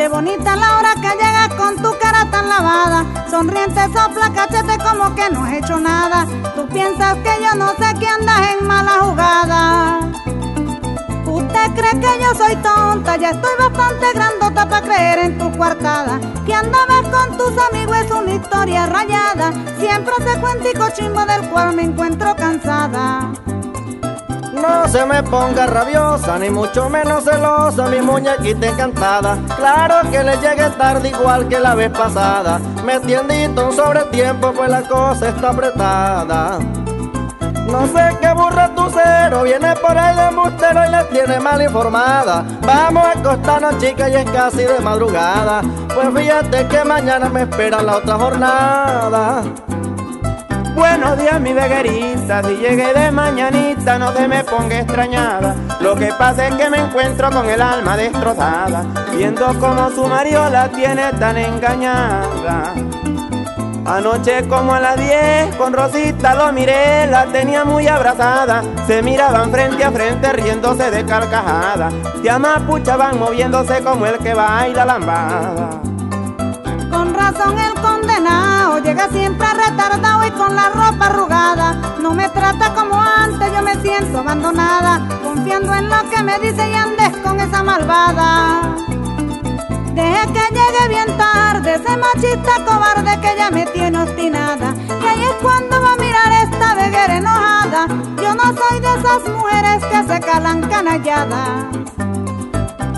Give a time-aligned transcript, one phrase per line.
[0.00, 3.04] Noche, bonita la hora que llegas con tu cara tan lavada.
[3.30, 6.26] Sonriente sopla cachete como que no has hecho nada.
[6.54, 10.00] Tú piensas que yo no sé que andas en mala jugada.
[11.26, 16.18] Usted cree que yo soy tonta, ya estoy bastante grandota para creer en tu coartada.
[16.44, 19.52] Que andabas con tus amigos es una historia rayada.
[19.78, 23.32] Siempre se cuentico chimbo del cual me encuentro cansada.
[24.52, 29.38] No se me ponga rabiosa, ni mucho menos celosa, mi muñequita encantada.
[29.56, 32.60] Claro que le llegue tarde igual que la vez pasada.
[32.84, 36.58] Me tiendito un sobretiempo, pues la cosa está apretada.
[37.70, 41.62] No sé qué burra tu cero, viene por ahí de mustero y la tiene mal
[41.62, 42.44] informada.
[42.66, 45.62] Vamos a acostarnos, chica, y es casi de madrugada.
[45.94, 49.42] Pues fíjate que mañana me espera la otra jornada.
[50.74, 52.42] Buenos días, mi veguerita.
[52.42, 55.56] Si llegué de mañanita, no te me ponga extrañada.
[55.80, 58.84] Lo que pasa es que me encuentro con el alma destrozada,
[59.16, 62.74] viendo cómo su marido la tiene tan engañada.
[63.84, 68.62] Anoche como a las 10 con Rosita lo miré, la tenía muy abrazada.
[68.86, 71.90] Se miraban frente a frente riéndose de carcajada.
[72.22, 75.70] Se amapuchaban moviéndose como el que baila lambada.
[76.90, 81.96] Con razón el condenado llega siempre retardado y con la ropa arrugada.
[82.00, 86.68] No me trata como antes, yo me siento abandonada, confiando en lo que me dice
[86.68, 88.76] y andes con esa malvada.
[89.94, 94.74] Deje que llegue bien tarde ese machista cobarde que ya me tiene obstinada.
[94.88, 97.86] Y ahí es cuando va a mirar esta veguera enojada.
[98.16, 101.89] Yo no soy de esas mujeres que se calan canalladas.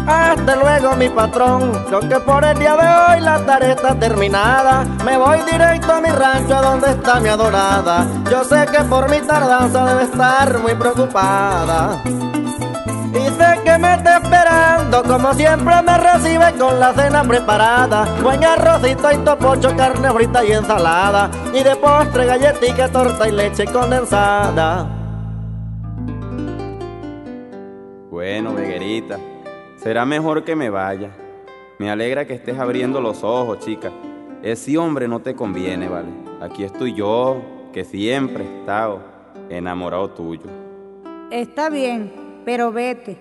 [0.07, 4.85] Hasta luego mi patrón, creo que por el día de hoy la tarea está terminada.
[5.05, 8.07] Me voy directo a mi rancho a donde está mi adorada.
[8.31, 12.03] Yo sé que por mi tardanza debe estar muy preocupada.
[12.05, 18.07] Y sé que me está esperando, como siempre me recibe con la cena preparada.
[18.23, 21.31] Buen arrocito y topocho, carne frita y ensalada.
[21.53, 24.87] Y de postre galletica, torta y leche condensada.
[28.11, 29.19] Bueno, veguerita,
[29.83, 31.11] será mejor que me vaya.
[31.79, 33.91] Me alegra que estés abriendo los ojos, chica.
[34.43, 36.09] Ese hombre no te conviene, ¿vale?
[36.41, 37.41] Aquí estoy yo,
[37.73, 39.01] que siempre he estado
[39.49, 40.43] enamorado tuyo.
[41.31, 42.13] Está bien,
[42.45, 43.19] pero vete.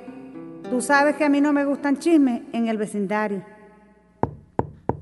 [0.69, 3.43] Tú sabes que a mí no me gustan chismes en el vecindario.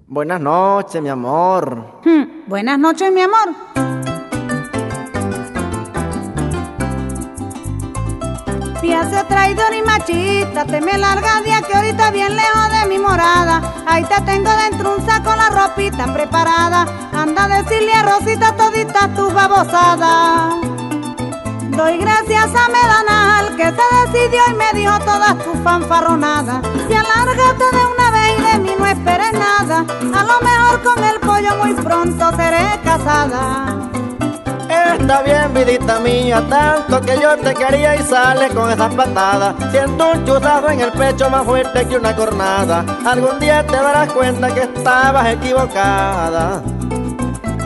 [0.08, 2.00] Buenas noches, mi amor.
[2.04, 3.89] Hmm, Buenas noches, mi amor.
[9.00, 13.62] Fíjate traidor y machista, te me larga día que ahorita bien lejos de mi morada.
[13.88, 16.86] Ahí te tengo dentro un saco la ropita preparada.
[17.14, 20.50] Anda a decirle a Rosita todita tu babosada.
[21.70, 26.62] Doy gracias a Medanal que se decidió y me dijo todas tus fanfarronadas.
[26.90, 29.86] Y alárgate de una vez y de mí no esperes nada.
[30.14, 33.99] A lo mejor con el pollo muy pronto seré casada.
[34.94, 39.56] Está bien, vidita mía, tanto que yo te quería y sale con esas patadas.
[39.72, 42.86] Siento un chuzado en el pecho más fuerte que una cornada.
[43.06, 46.62] Algún día te darás cuenta que estabas equivocada.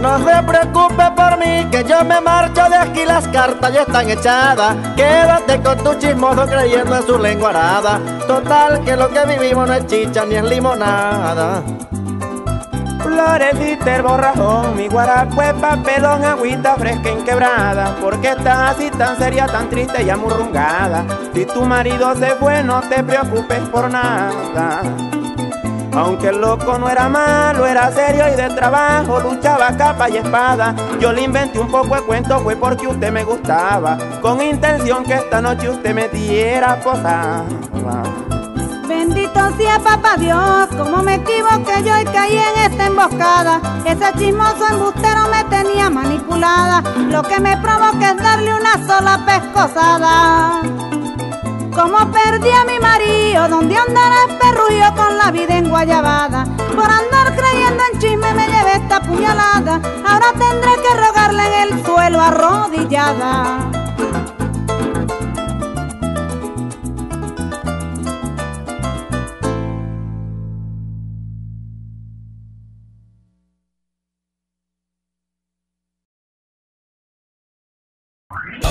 [0.01, 4.09] No se preocupe por mí, que yo me marcho de aquí, las cartas ya están
[4.09, 4.75] echadas.
[4.97, 7.99] Quédate con tu chismoso creyendo en su lengua arada.
[8.27, 11.63] Total, que lo que vivimos no es chicha ni es limonada.
[13.03, 17.95] Florecita el borrajón, mi guarapo es papelón, agüita fresca inquebrada.
[18.01, 21.05] Porque estás así tan seria, tan triste y amurrungada.
[21.33, 24.81] Si tu marido se fue, no te preocupes por nada.
[25.95, 30.73] Aunque el loco no era malo, era serio y de trabajo, luchaba capa y espada.
[30.99, 35.13] Yo le inventé un poco de cuento, fue porque usted me gustaba, con intención que
[35.13, 37.43] esta noche usted me diera posada.
[38.87, 43.61] Bendito sea papá Dios, como me equivoqué yo y caí en esta emboscada.
[43.85, 46.83] Ese chismoso embustero me tenía manipulada.
[47.09, 50.61] Lo que me provoca es darle una sola pescosada.
[51.73, 56.43] Como perdí a mi marido, donde andará perrullo con la vida en guayabada.
[56.75, 59.79] Por andar creyendo en chisme me llevé esta puñalada.
[60.05, 63.82] Ahora tendré que rogarle en el suelo arrodillada.